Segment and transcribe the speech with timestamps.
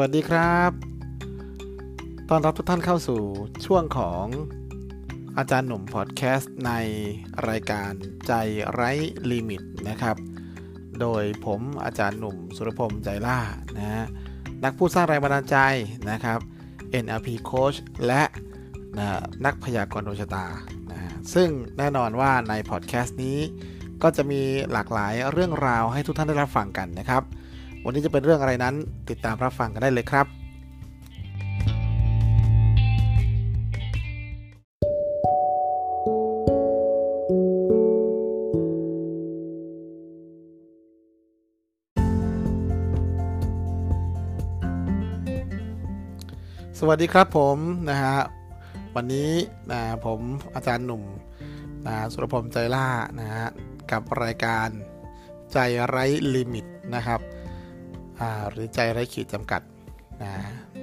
[0.00, 0.70] วัสดีครับ
[2.30, 3.20] ตอนรับทุกท่านเข้าสู่
[3.66, 4.24] ช่วงของ
[5.38, 6.72] อาจารย์หนุ่มพอดแคสต์ใน
[7.48, 7.90] รายการ
[8.26, 8.32] ใจ
[8.72, 8.90] ไร้
[9.30, 10.16] ลิมิตนะครับ
[11.00, 13.38] โดยผมอาจารย์หนุ่มสุรพงษ์ใจล่า
[13.76, 14.04] นะฮะ
[14.64, 15.58] นักพูดสร้างแรงบันดาลใจ
[16.10, 16.38] นะครับ
[17.04, 18.22] NLP Coach และ
[18.98, 19.06] นะ
[19.44, 20.46] นักพยากรณ์ดวงชะตา
[20.90, 21.00] นะ
[21.34, 23.38] ซึ่งแน่นอนว่าในพอดแคสต์นี้
[24.02, 27.22] ก็จะมีหลากหลายเรื่องราวให้ทุกท่านได้รับฟังกันนะครับ
[27.88, 28.74] วันนี้จะเป็นเรื่องอะไรนั้น
[29.10, 30.26] ติดตามรับฟังกันได้เลยครับ
[46.78, 47.58] สวัสดีครับผม
[47.90, 48.16] นะฮะ
[48.94, 49.30] วันนี้
[49.70, 50.20] นะผม
[50.54, 51.02] อาจารย์หนุ่ม
[51.86, 52.86] นะสุรพงษ์ใจล่า
[53.20, 53.46] นะฮะ
[53.90, 54.68] กับรายการ
[55.52, 57.20] ใจไร้ลิมิตนะครับ
[58.50, 59.60] หรือใจไร้ขีดจำกัด
[60.22, 60.30] นะ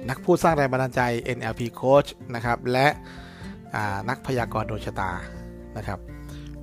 [0.08, 1.02] นักพูดสร้างแรงบันดาลใจ
[1.36, 2.86] NLP Coach นะครับ และ
[4.08, 5.12] นักพยากรณ์ดวงชะตา
[5.76, 5.98] นะครับ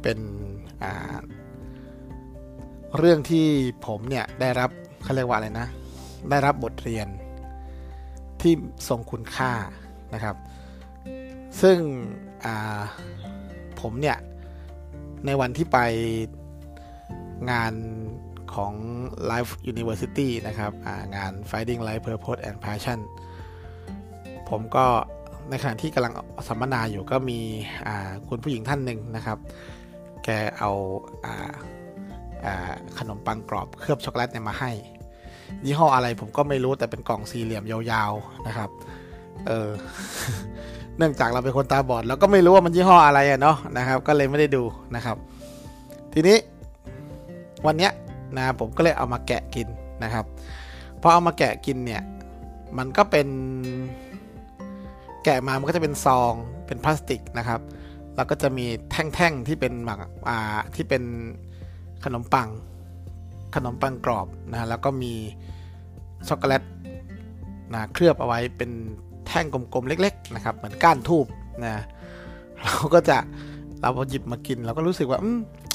[0.01, 0.17] เป็น
[2.97, 3.47] เรื่องที่
[3.85, 4.69] ผมเนี่ยได้รับ
[5.03, 5.67] เขาเรียกว่าอะไรนะ
[6.29, 7.07] ได้รับบทเรียน
[8.41, 8.53] ที่
[8.87, 9.51] ทรงคุณค่า
[10.13, 10.35] นะครับ
[11.61, 11.77] ซึ่ง
[13.81, 14.17] ผมเนี่ย
[15.25, 15.77] ในวันที่ไป
[17.51, 17.73] งาน
[18.55, 18.73] ของ
[19.31, 20.71] Life University นะครับ
[21.15, 22.99] งาน Finding Life Purpose and Passion
[24.49, 24.85] ผมก็
[25.49, 26.13] ในขณะที่กำลัง
[26.47, 27.39] สัมมนาอยู่ก็มี
[28.27, 29.37] คุณผู้หญิงท่านหนึ่งนะครับ
[30.23, 30.71] แกเอา
[32.97, 34.71] ขนมปังกรอบเคลือบช็อกโกแลตเนี่ยมาให้
[35.65, 38.69] ยี่ห้ออะไรผมก็ไม่รู้แต่เป็นกล่องสี่เหลี่ยมยาวๆนะครับ
[39.47, 39.69] เออ
[40.97, 44.63] เนื่องจากเราเป็นคนตาบอดเราก็ไม่รู้ว่ามันยี่ห้ออะไรอะเนาะนะครับ ก็เลยไม่ได้ดู
[44.95, 45.17] นะครับ
[46.13, 46.37] ทีนี้
[47.65, 47.91] วันเนี้ย
[48.37, 49.67] นะผมก็เลยเอามาแกะกิน
[50.03, 50.25] นะครับ
[51.01, 52.01] พอเอามาแกะกินเนี่ย
[52.77, 53.27] มันก็เป็น
[55.23, 56.33] แกะมามันก็จะเป็นซอง
[56.67, 57.61] เป็นพลาสติกนะครับ
[58.15, 59.99] แล้วก็จะมีแท่งๆที่เป็นหมัก
[60.29, 61.03] อ่าที่เป็น
[62.03, 62.49] ขนมปัง
[63.55, 65.13] ขนมปังกรอบนะแล้วก็มี
[66.27, 66.63] ช็อกโกแลต
[67.73, 68.71] นะเคลือบเอาไว้เป็น
[69.27, 71.25] แท่งกลมๆเล็ก ๆ นะครับ เหมือนก้านทูบ
[71.65, 71.73] นะ
[72.63, 73.17] เราก็จะ
[73.81, 75.19] เราพอหยิบมากินเราก็รู้สึกว่า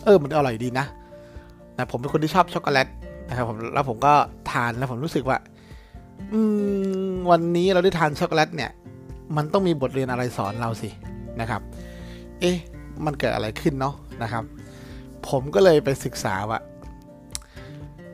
[0.05, 0.87] เออมันอร่อยดีนะ
[1.77, 2.89] นะผมเป็นคนที่ชอบช็อกโกแลต
[3.29, 4.13] นะครับผมแล้วผมก็
[4.51, 5.39] ทานแล้วผมรู้สึกว่า
[6.33, 6.41] อื
[7.11, 8.71] มวันนี้เราได้ทานช็อกโกแลตเนี่ย
[9.37, 10.89] มันต้องมีบทเรียนอะไรสอนเราสิ
[11.41, 11.63] นะครับ
[12.41, 12.57] เอ๊ะ
[13.05, 14.45] มันเกิดอะไรขึ้นเนาะนะครับ
[15.29, 16.61] ผมก็เลยไปศึกษาว่า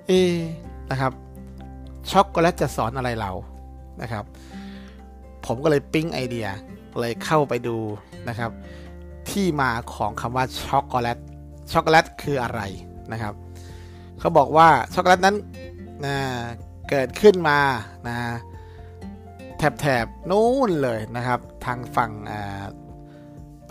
[0.07, 0.21] เอ๊
[0.91, 1.13] นะครับ
[2.11, 3.33] ช็อกโกแลตจะสอนอะไรเรา
[4.03, 4.25] นะครับ
[5.47, 6.49] ผมก็เลยปิ๊งไอเดีย
[7.01, 7.77] เลยเข้าไปดู
[8.29, 8.51] นะครับ
[9.31, 11.19] ที่มาของคำว่าช็อกโกแลต
[11.73, 12.61] ช็อกโกแลตคืออะไร
[13.13, 13.35] นะครับ
[14.23, 15.37] เขาบอกว่าช็อกโกแลตนั้น
[16.05, 16.17] นะ
[16.91, 17.59] เกิดขึ้นมา
[18.07, 18.17] นะ
[19.59, 22.13] แถบแถบนู้นเลยนะครับ ทางฝั่ง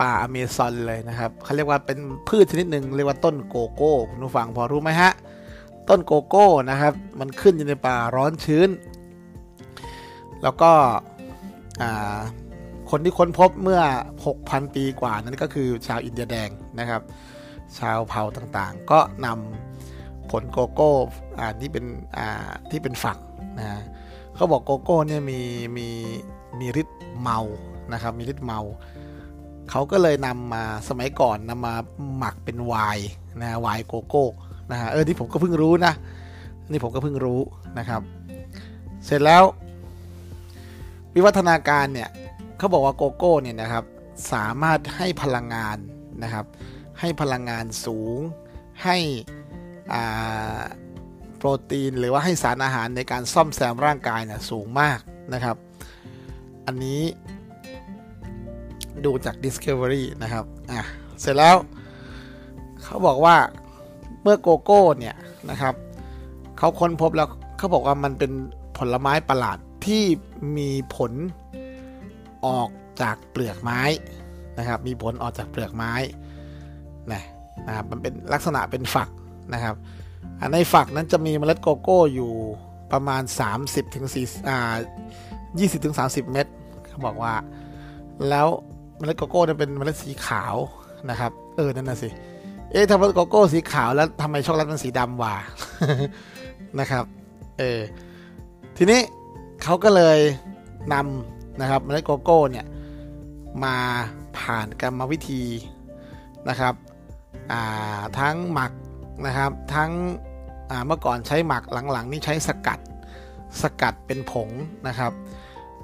[0.00, 1.98] ป่าอเมซอนเลยนะครับเขาเรียกว่าเป็น
[2.28, 5.12] พืชชนิดหนึ่งเรียกว่าต้นโกโก้คุณผู้ฟังพอรู้ไหมฮะ
[5.88, 8.70] ต้นโกโก้นะครับ มันขึ้นอยู่ในป่าร้อนชื้น
[10.42, 10.72] แล้วก็
[12.90, 13.80] คนที่ค้นพบเมื่อ
[14.26, 16.48] 6,000 ปีกว่านั้นก็คือชาวอินเดียแดง
[16.78, 17.02] นะครับ
[17.78, 19.71] ชาวเผ่าต่างๆ ก็นำ
[20.30, 20.92] ผลโกโก้
[21.60, 21.84] ที่เป็น
[22.70, 23.18] ที่เป็นฝัก
[23.58, 23.68] นะ
[24.34, 25.40] เขาบอกโกโก้เนี่ยมี
[25.76, 25.88] มี
[26.60, 27.40] มีฤทธิ์เมา
[27.92, 28.60] นะครับมีฤทธิ์เมา
[29.70, 31.74] เขาก็เลยนำมาสมัยก่อนนำมา
[32.16, 33.08] หมักเป็นไวน์
[33.42, 34.24] นะไวน์โกโก้
[34.70, 35.92] นะฮะเออที่ผมก็เพิ่งรู้นะ
[36.70, 37.40] นี่ผมก็เพิ่งรู้
[37.78, 38.02] นะครับ
[39.04, 39.42] เสร็จแล้ว
[41.14, 42.08] วิวัฒนาการเนี่ย
[42.58, 43.84] เขาบอกว่าโกโก้เนี่ยนะครับ
[44.32, 45.76] สามารถให้พลังงาน
[46.22, 46.46] นะครับ
[47.00, 48.18] ให้พลังงานสูง
[48.84, 48.96] ให้
[51.36, 54.98] โปรตีนหรือว่าให้สารอาหารในการซ่อมแซมร่างกายเนี่ยสูงมาก
[55.34, 55.56] นะครับ
[56.66, 57.02] อันนี้
[59.04, 60.80] ดูจาก Discovery นะครับอะ
[61.20, 61.56] เสร็จแล้ว
[62.82, 63.36] เขาบอกว่า
[64.22, 65.16] เมื่อโกโก้เนี่ย
[65.50, 65.74] นะครับ
[66.58, 67.28] เขาค้นพบแล้ว
[67.58, 68.32] เขาบอกว่ามันเป็น
[68.78, 70.04] ผลไม้ประหลาดที่
[70.56, 71.12] มีผล
[72.46, 72.68] ออก
[73.02, 73.80] จากเปลือกไม้
[74.58, 75.92] นะครับ มีผลออกจากเปลือกไม้
[77.12, 77.22] นะ
[77.66, 79.08] นะครับมันเป็นลักษณะเป็นฝัก
[79.52, 79.74] นะครับ
[80.52, 82.32] ในฝักนั้นจะมีเมล็ดโกโก้อยู่
[82.92, 83.22] ประมาณ
[83.58, 84.58] 30ถึง4อ่า
[85.22, 86.46] 20ถึง30 เม็ด
[86.88, 87.34] เขาบอกว่า
[88.28, 88.48] แล้ว
[88.98, 90.54] เมล็ดโกโก้เนี่ยเป็นเมล็ดสีขาว
[91.10, 92.08] นะครับ เออ นั่นน่ะสิ
[92.72, 95.34] เอ๊ะทำไมโกโก้สีขาวแล้วทำไมช็อกโกแลตมันสีดำวะ
[96.80, 97.04] นะครับ
[97.58, 97.80] เออ
[98.76, 99.00] ทีนี้
[99.62, 100.18] เขาก็เลย
[100.92, 102.66] นำนะครับเมล็ดโกโก้เนี่ย
[103.64, 103.76] มา
[104.38, 105.42] ผ่านกรรมวิธี
[106.48, 106.74] นะครับ
[108.18, 108.72] ทั้งหมัก
[109.26, 109.90] นะครับ ทั้ง
[110.86, 111.62] เมื่อก่อนใช้หมัก
[111.92, 112.78] หลังๆ นี่ใช้สกัด
[113.62, 114.48] สกัดเป็นผง
[114.88, 115.12] นะครับ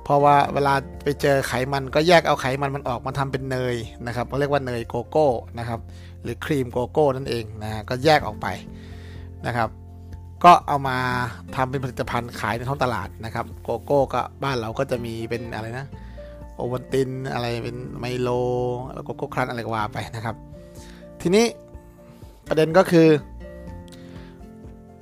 [0.04, 3.76] เพราะว่าเวลาไปเจอไขมันก็แยกเอาไขมันมันออกมาทำเป็นเนย
[4.06, 5.28] นะครับเขาเรียกว่าเนยโกโก้
[5.58, 5.80] นะครับ
[6.22, 8.46] หรือครีมโกโก้นั่นเองนะก็แยกออกไป
[9.46, 9.68] นะครับ
[10.44, 10.98] ก็เอามา
[11.56, 15.86] ทำเป็นผลิตภัณฑ์ขายในท้องตลาดนะครับโกโก้ก็บ้านเราก็จะมีเป็นอะไรนะ
[16.54, 18.28] โอวัลตินอะไรเป็นไมโล
[18.92, 20.36] แล้วโกโก้ครันช์อะไรก็ว่าไปนะครับ
[21.20, 21.44] ทีนี้
[22.48, 23.08] ประเด็นก็คือ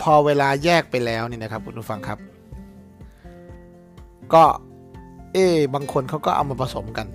[0.02, 2.18] พอเวลาแยกไปแล้วนี่นะครับคุณผู้ฟังครับ
[4.34, 4.44] ก็
[5.32, 7.06] เอ๊บางคนเขาก็เอามาผสมกัน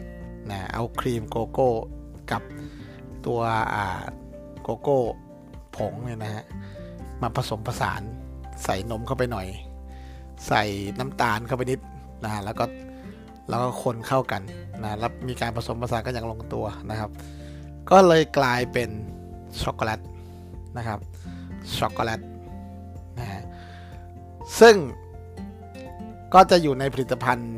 [0.51, 1.69] นะเอาครีมโกโก้
[2.31, 2.42] กับ
[3.25, 3.39] ตัว
[3.74, 3.86] อ่า
[4.62, 5.00] โกโก้
[5.78, 6.44] ผงเนี่ยนะฮะ
[7.22, 8.01] มาผสมผสาน
[8.63, 9.48] ใส่นมเข้าไปหน่อย
[10.48, 10.63] ใส่
[11.00, 11.80] น้ำตาลเข้าไปนิด
[12.24, 12.66] นะแล้วก็
[13.50, 14.42] แล้วก็คนเข้ากัน
[14.84, 17.10] นะแล้วมีการผสมผสานกันอย่างลงตัวนะครับ
[17.89, 18.89] ก็เลยกลายเป็น
[19.62, 20.00] ช็อกโกแลต
[20.78, 21.00] นะครับ
[21.78, 22.22] ช็อกโกแลต
[23.20, 23.44] นะฮะ
[24.60, 24.76] ซึ่ง
[26.34, 27.54] ก็จะอยู่ในผลิตภัณฑ์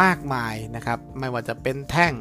[0.00, 2.12] มากมายนะครับ ไม่ว่าจะเป็นแท่ง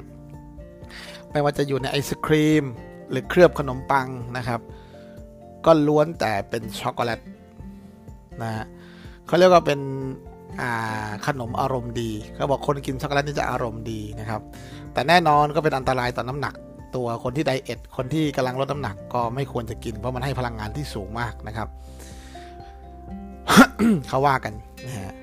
[1.32, 2.64] ไม่ว่าจะอยู่ในไอศครีม
[3.10, 4.62] หรือเคลือบขนมปังนะครับ
[5.66, 7.20] ก็ล้วนแต่เป็นช็อกโกแลต
[8.42, 8.66] นะฮะ
[9.28, 9.80] เขาเรียกว่าเป็น
[11.28, 14.42] ขนมอารมณ์ดีเขาบอกคนกินช็อกโกแลตนี่จะอารมณ์ดีนะครับ
[14.94, 16.56] แต่แน่นอนก็เป็นอันตรายต่อน้ำหนัก
[16.96, 21.68] ตัวคนที่ diet คนที่กำลังลดน้ำหนักก็ไม่ควรจะกินเพราะมันให้พลังงานที่สูงมากนะครับ
[24.08, 24.54] เขาว่ากัน
[24.86, 25.14] นะฮะ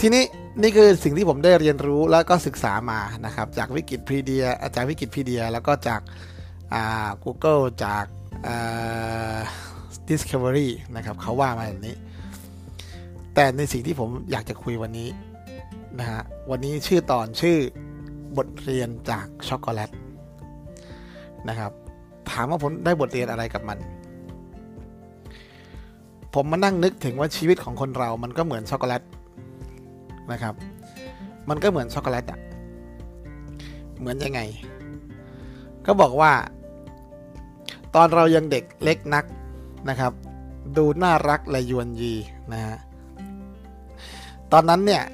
[0.00, 0.24] ทีนี้
[0.62, 4.44] นี่คือสิ่งที่ผมได้เรียนรู้แล้วก็ศึกษามานะครับ จากวิกิพีเดีย
[4.76, 6.00] จากวิกิพีเดีย แล้วก็จาก
[6.74, 8.04] อ่า Google จาก
[8.46, 9.36] อ่า
[10.08, 11.96] Discovery นะครับเขาว่ามาแบบนี้
[13.34, 15.08] แต่ในสิ่งที่ผมอยากจะคุยวันนี้
[15.98, 17.56] นะฮะวันนี้ชื่อตอนชื่อ
[18.36, 19.90] บทเรียนจากช็อกโกแลต
[21.48, 21.72] นะครับ
[22.30, 23.78] ถามว่าผมได้บทเรียนอะไรกับมัน
[26.34, 29.02] ผมมานั่งนึกถึงว่าชีวิตของคนเรา มันก็เหมือนช็อกโกแลต
[30.32, 30.54] นะครับ
[31.48, 32.40] มันก็เหมือนช็อกโกแลตอะ
[33.98, 34.40] เหมือนยังไง
[35.86, 36.32] ก็บอกว่า
[37.94, 39.24] ตอนเรายังเด็กเล็กนัก
[39.88, 40.12] นะครับ
[40.76, 42.14] ดูน่ารักและยวนยี
[42.52, 42.76] นะฮะ
[44.52, 45.04] ตอนนั้นเนี่ย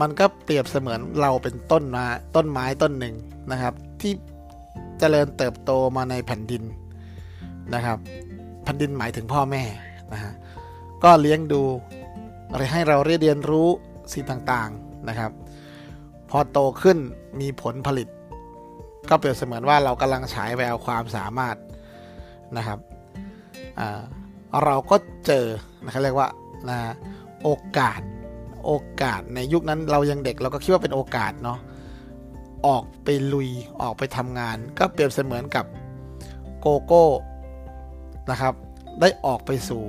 [0.00, 2.04] มันก็เปรียบเสมือนเราเป็นต้นมา
[2.36, 3.14] ต้นไม้ต้นหนึ่ง
[3.52, 4.12] นะครับ ที่
[5.04, 6.62] จริญเติบโตมาในแผ่นดิน
[7.74, 7.98] นะครับ
[8.64, 9.64] แผ่นดินหมายถึงพ่อแม่
[10.12, 10.32] นะฮะ
[11.04, 11.62] ก็เลี้ยงดู
[12.50, 13.68] อะไรให้เราเรียนรู้
[14.12, 15.30] สิ่งต่างๆนะครับ
[16.30, 16.98] พอโตขึ้น
[17.40, 18.08] มีผลผลิต
[19.08, 21.56] ก็เปรียบเสมือนว่าเรากำลังฉายแววความสามารถ
[22.56, 22.78] นะครับ
[24.64, 24.96] เราก็
[25.26, 25.46] เจอ
[25.84, 26.28] นะครับเรียกว่า
[26.68, 26.78] นะ
[27.42, 28.00] โอกาส
[28.66, 28.72] โอ
[29.02, 31.58] กาสในยุคนั้นเรายังเด็กเราก็คิดว่าเป็นโอกาสเนาะ
[32.66, 33.48] ออกไปลุย
[33.80, 35.64] ออกไปทำงาน ก็เปรียบเสมือนกับ
[36.60, 37.06] โกโก้
[38.30, 38.54] นะครับ
[39.00, 39.82] ได้ออกไปสู่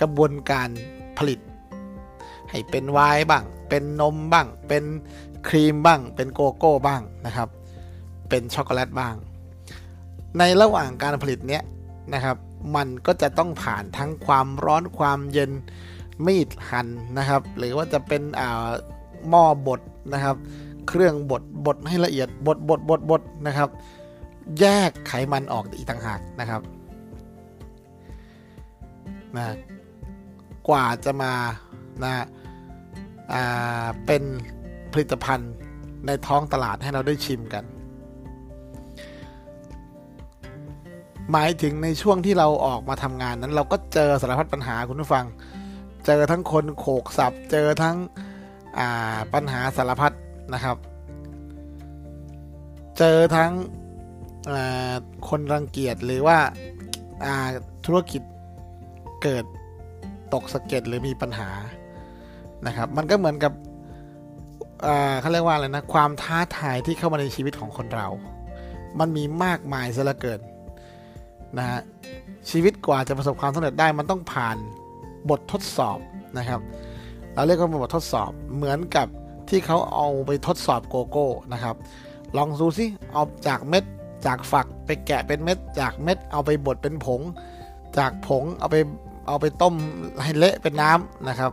[0.00, 0.68] กระบวนการ
[1.18, 1.38] ผลิต
[2.50, 4.84] ให้เป็นไวน์บ้าง เป็นนมบ้าง เป็น
[5.48, 7.48] ครีมบ้าง เป็นโกโก้บ้างนะครับ
[8.28, 9.14] เป็นช็อกโกแลตบ้าง
[10.38, 11.62] ในระหว่างการผลิตเนี้ย
[12.14, 12.36] นะครับ
[12.76, 15.50] มันก็จะต้องผ่านทั้งความร้อนความเย็น
[16.26, 16.86] มีดหั่น
[17.18, 18.68] นะครับ หรือว่าจะเป็นอ่า
[19.28, 19.80] หม้อบด
[20.12, 20.36] นะครับ
[20.88, 23.68] เครื่องบดบดให้ละเอียดบดบดบดบดนะครับ
[24.60, 26.62] แยกไขมันออกอีกต่างหากนะครับ
[29.36, 29.44] นะ
[30.68, 31.32] กว่าจะมา
[32.02, 34.22] นะาเป็น
[34.92, 35.52] ผลิตภัณฑ์
[36.06, 37.64] ในท้องตลาดให้เราได้ชิมกัน
[41.32, 45.24] หมายถึงในช่วงที่เราออกมาทำงานนั้น เราก็เจอสารพัดปัญหาคุณผู้ฟัง
[46.06, 47.96] เจอทั้งคนโขกสับ เจอทั้ง
[49.34, 50.12] ปัญหาสารพัด
[50.54, 50.76] นะครับ
[52.98, 53.52] เจอทั้ง
[55.28, 56.38] คนรังเกียจหรือว่า
[57.86, 58.22] ธุรกิจ
[59.22, 59.44] เกิด
[60.34, 61.50] ตกสะเก็ดหรือมีปัญหา
[62.66, 63.52] นะครับ มันก็เหมือนกับ
[65.20, 68.08] เขาเรียกว่าอะไรนะความท้าทายที่เข้ามาในชีวิตของคนเรา
[69.00, 70.40] มันมีมากมายซะเหลือเกิน
[71.58, 71.80] นะฮะ
[72.50, 74.56] ชีวิตกว่าจะประสบความสำเร็จได้มันต้องผ่าน
[75.30, 75.98] บททดสอบ
[76.38, 76.60] นะครับ
[77.34, 79.08] เราเรียกว่าบททดสอบเหมือนกับ
[79.50, 81.76] ที่เขาเอาไปทดสอบโกโก้นะครับ
[82.36, 83.84] ลองดูสิเอาจากเม็ด
[84.26, 87.20] จากฝักไปแกะเป็นเม็ด จากเม็ดเอาไปบดเป็นผง
[87.98, 88.76] จากผงเอาไป
[89.26, 89.74] เอาไปต้ม
[90.22, 91.52] ให้เละเป็นน้ำนะครับ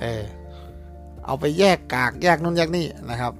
[0.00, 0.22] เออ
[1.26, 3.32] เอาไปแยกกากแยกนู่นแยกนี่นะครับ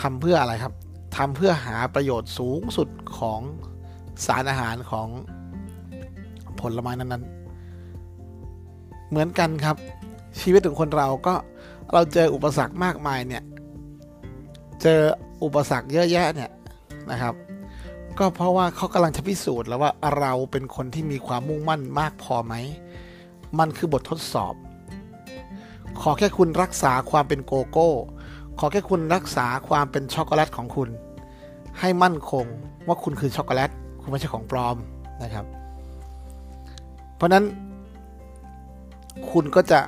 [0.00, 0.72] ทำเพื่ออะไรครับ
[1.16, 3.40] ทำเพื่อหาประโยชน์สูงสุดของ
[4.26, 5.08] สารอาหารของ
[6.60, 9.76] ผลไม้นั้นๆ เหมือนกันครับ
[10.40, 11.34] ชีวิตของคนเราก็
[11.92, 13.42] เราเจออุปสรรคมากมายเนี่ย
[14.82, 15.00] เจอ
[15.42, 16.50] อุปสรรคเยอะแยะเนี่ย
[17.10, 17.34] นะครับ
[18.18, 22.54] ก็เพราะว่าเขากำลังจะพิสูจน์แล้วว่าเราเป็นคนที่มีความมุ่งมั่นมากพอไหม
[23.58, 24.54] มันคือบททดสอบ
[26.00, 27.90] ขอแค่คุณรักษาความเป็นโกโก้
[28.58, 30.88] ขอแค่คุณรักษาความเป็นช็อกโกแลตของคุณ
[31.80, 32.46] ให้มั่นคง
[32.86, 33.70] ว่าคุณคือช็อกโกแลต
[34.00, 34.76] คุณไม่ใช่ของปลอม
[35.22, 35.44] นะครับ
[37.16, 37.44] เพราะนั้น
[39.30, 39.80] คุณก็จะ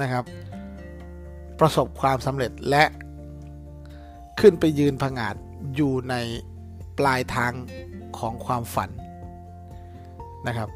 [0.00, 0.24] นะครับ
[1.60, 2.84] ประสบความสำเร็จและ
[4.40, 5.34] ขึ้นไปยืนผงาด
[5.76, 6.14] อยู่ใน
[6.98, 7.52] ปลายทาง
[8.18, 8.90] ของความฝัน
[10.46, 10.68] นะครับ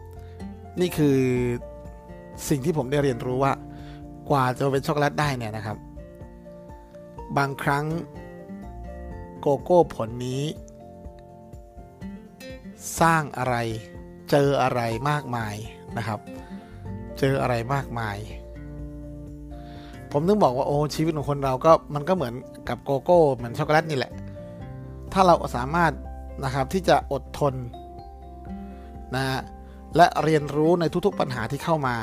[0.81, 1.19] นี่คือ
[2.49, 3.53] สิ่งที่ผมได้เรียนรู้ว่า
[4.31, 5.77] กว่าจะเป็นช็อกโกแลตได้เนี่ยนะครับ
[7.37, 7.85] บางครั้ง
[9.41, 10.43] โกโก้ผลนี้
[13.01, 13.57] สร้างอะไร
[14.31, 15.55] เจออะไรมากมาย
[15.97, 16.21] นะครับ
[17.19, 18.17] เจออะไรมากมาย
[20.17, 22.35] ผมนึกบอกว่าโอ้ชีวิตของคนเราก็มันก็เหมือน
[22.69, 24.13] กับโกโก้เหมือนช็อกโกแลตนี่แหละ
[25.13, 25.93] ถ้าเราสามารถ
[26.45, 27.55] นะครับที่จะอดทน
[29.15, 29.25] นะ
[29.97, 31.97] และเรียนรู้ในทุกๆปัญหาที่เข้ามา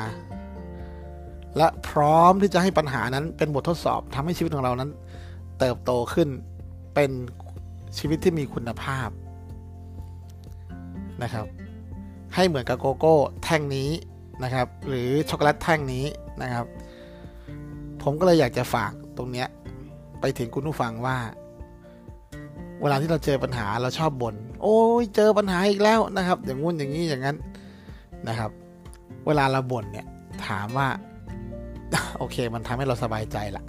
[1.58, 4.90] และพร้อมที่จะให้ปัญหานั้นเป็นบททดสอบทำให้ชีวิตของเรานั้น
[5.60, 6.30] เติบโตขึ้น
[6.96, 7.12] เป็น
[7.98, 9.10] ชีวิตที่มีคุณภาพ
[11.24, 11.46] นะครับ
[12.36, 13.90] ให้เหมือนกับโกโก้แท่งนี้
[14.44, 16.06] นะครับ หรือช็อกโกแลตแท่งนี้
[16.42, 16.66] นะครับ
[18.04, 19.48] ผมก็เลยอยากจะฝากตรงเนี้ย
[20.22, 21.18] ไปถึงคุณผู้ฟังว่า
[22.82, 27.38] เวลาที่เราเจอปัญหาเราชอบบน่นโอ้ยเจอปัญหาอีกแล้วนะครับ อย่างงู้นอย่างนี้อย่างนั้น
[28.28, 28.52] นะครับ
[29.28, 30.06] เวลาเราบ่นเนี่ย
[30.48, 30.88] ถามว่า
[32.18, 33.64] โอเค มันทำให้เราสบายใจละ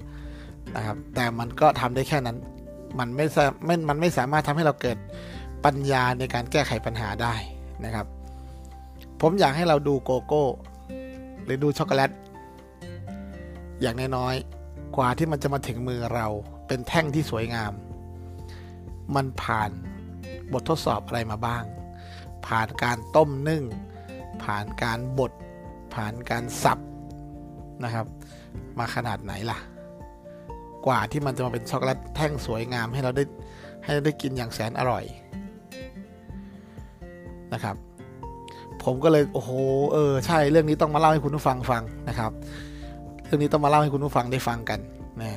[0.77, 2.37] นะครับ แต่มันก็ทำได้แค่นั้น
[2.99, 3.27] มันไม่
[3.67, 4.99] ไม่มันไม่สามารถทำให้เราเกิด
[5.65, 7.35] ปัญญาในการแก้ไขปัญหาได้
[7.85, 8.07] นะครับ
[9.21, 10.45] ผมอยากให้เราดูโกโก้
[11.45, 12.11] หรือดูช็อกโกแลต
[13.83, 16.27] อย่างน้อยๆ กว่าที่มันจะมาถึงมือเรา
[16.67, 17.73] เป็นแท่งที่สวยงาม
[19.15, 19.71] มันผ่าน
[20.53, 21.65] บททดสอบอะไรมาบ้าง
[22.47, 23.65] ผ่านการต้มนึ่ง
[24.45, 25.33] ผ่านการบด
[25.95, 26.79] ผ่านการสับ
[27.85, 28.07] นะครับ
[28.79, 29.59] มาขนาดไหนล่ะ
[30.87, 33.25] กว่าที่มันจะมาเป็นช็อกโกแลตแท่งสวยงามให้เราได้
[33.83, 35.05] ให้เราได้กินอย่างแสนอร่อย
[37.53, 37.77] นะครับ
[38.83, 39.51] ผมก็เลยโอ้โห
[39.93, 42.33] เออใช่เรื่องนี้ต้องมาเล่าให้คุณผู้ฟังฟังนะครับ
[43.33, 44.81] รื่องนี้ต้องมาเล่าให้คุณผู้ฟังได้ฟังกัน
[45.21, 45.31] นะ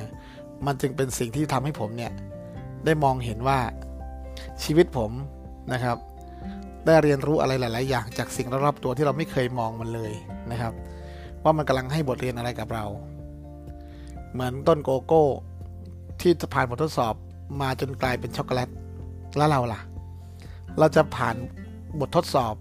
[0.66, 2.12] มันจึงเป็นสิ่งที่ทำให้ผมเนี่ย
[2.84, 3.58] ได้มองเห็นว่า
[4.62, 5.10] ชีวิตผม
[5.72, 5.96] นะครับ
[6.86, 10.12] ได้เรียนรู้อะไรหลาย ๆ อย่างจากสิ่งรอบๆตัวที่เราไม่เคยมองมันเลย
[10.50, 10.72] นะครับ
[11.42, 12.84] ว่ามันกำลังให้บทเรียนอะไรกับเรา
[14.32, 15.24] เหมือนต้นโกโก้
[16.20, 17.14] ที่จะผ่านบททดสอบ
[17.60, 18.68] มาจนกลายเป็นช็อกโกแลต
[19.36, 19.80] แล้วเราล่ะ
[20.78, 21.36] เราจะผ่าน
[22.00, 22.54] บททดสอบ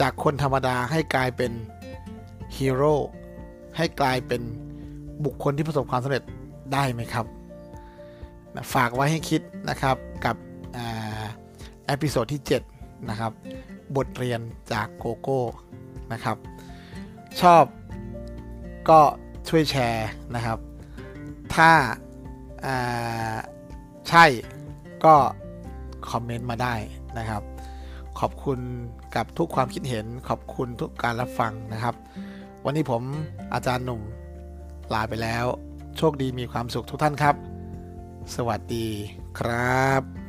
[0.00, 1.52] จากคนธรรมดาให้กลายเป็น
[2.56, 2.96] ฮีโร่
[3.80, 4.42] ให้กลายเป็น
[5.24, 6.22] บุคคลที่ประสบความสำเร็จ
[6.72, 7.26] ได้ไหมครับ
[8.74, 10.36] ฝากไว้ให้คิดนะครับกับ
[11.86, 13.32] episode ที่ 7 นะครับ
[13.96, 14.40] บทเรียน
[14.72, 15.40] จากโกโก้
[16.12, 16.36] นะครับ
[17.40, 17.64] ชอบ
[18.88, 19.00] ก็
[19.48, 20.58] ช่วยแชร์นะครับ
[21.54, 21.70] ถ้า
[24.08, 24.24] ใช่
[25.04, 25.14] ก็
[26.10, 26.74] comment มาได้
[27.18, 27.42] นะครับ
[28.20, 28.58] ขอบคุณ
[29.16, 31.94] กับทุกความคิดเห็นขอบคุณทุกการรับฟังนะครับ
[32.64, 33.02] วันนี้ผม
[33.54, 34.00] อาจารย์หนุ่ม
[34.94, 35.46] ลาไปแล้ว
[35.96, 37.34] โชคดีมีความสุขทุกท่านครับ
[38.34, 38.88] สวัสดี
[39.38, 40.19] ครับ